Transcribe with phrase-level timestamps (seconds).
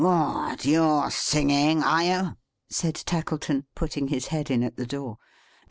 [0.01, 0.65] "What!
[0.65, 2.37] you're singing, are you?"
[2.71, 5.19] said Tackleton, putting his head in, at the door.